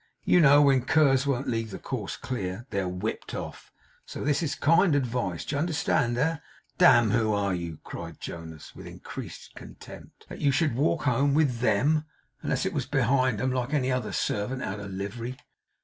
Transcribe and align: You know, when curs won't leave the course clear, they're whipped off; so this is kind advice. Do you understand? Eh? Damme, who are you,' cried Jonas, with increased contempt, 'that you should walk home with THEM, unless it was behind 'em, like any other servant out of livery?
You 0.23 0.39
know, 0.41 0.63
when 0.63 0.85
curs 0.85 1.27
won't 1.27 1.47
leave 1.47 1.69
the 1.69 1.77
course 1.77 2.17
clear, 2.17 2.65
they're 2.71 2.87
whipped 2.87 3.35
off; 3.35 3.71
so 4.03 4.23
this 4.23 4.41
is 4.41 4.55
kind 4.55 4.95
advice. 4.95 5.45
Do 5.45 5.53
you 5.55 5.59
understand? 5.59 6.17
Eh? 6.17 6.37
Damme, 6.79 7.11
who 7.11 7.31
are 7.35 7.53
you,' 7.53 7.77
cried 7.83 8.19
Jonas, 8.19 8.75
with 8.75 8.87
increased 8.87 9.53
contempt, 9.53 10.25
'that 10.27 10.41
you 10.41 10.51
should 10.51 10.73
walk 10.75 11.03
home 11.03 11.35
with 11.35 11.59
THEM, 11.59 12.05
unless 12.41 12.65
it 12.65 12.73
was 12.73 12.87
behind 12.87 13.39
'em, 13.39 13.51
like 13.51 13.75
any 13.75 13.91
other 13.91 14.11
servant 14.11 14.63
out 14.63 14.79
of 14.79 14.89
livery? 14.89 15.37